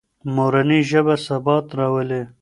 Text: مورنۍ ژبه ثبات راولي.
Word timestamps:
مورنۍ 0.35 0.81
ژبه 0.89 1.15
ثبات 1.25 1.67
راولي. 1.77 2.21